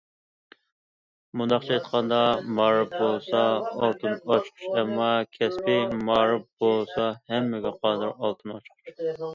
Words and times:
مۇنداقچە 1.41 1.75
ئېيتقاندا، 1.75 2.21
مائارىپ 2.61 2.95
بولسا 3.03 3.43
ئالتۇن 3.59 4.17
ئاچقۇچ، 4.17 4.67
ئەمما 4.73 5.11
كەسپىي 5.39 5.87
مائارىپ 6.11 6.51
بولسا 6.67 7.09
ھەممىگە 7.35 7.77
قادىر 7.85 8.17
ئالتۇن 8.19 8.59
ئاچقۇچ. 8.59 9.17